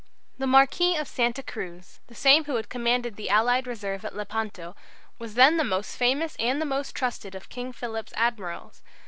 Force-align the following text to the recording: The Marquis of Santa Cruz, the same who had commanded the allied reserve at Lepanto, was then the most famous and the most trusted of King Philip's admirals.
The 0.39 0.47
Marquis 0.47 0.97
of 0.97 1.07
Santa 1.07 1.43
Cruz, 1.43 1.99
the 2.07 2.15
same 2.15 2.45
who 2.45 2.55
had 2.55 2.69
commanded 2.69 3.15
the 3.17 3.29
allied 3.29 3.67
reserve 3.67 4.03
at 4.03 4.15
Lepanto, 4.15 4.75
was 5.19 5.35
then 5.35 5.57
the 5.57 5.63
most 5.63 5.95
famous 5.95 6.35
and 6.39 6.59
the 6.59 6.65
most 6.65 6.95
trusted 6.95 7.35
of 7.35 7.49
King 7.49 7.71
Philip's 7.71 8.13
admirals. 8.15 8.81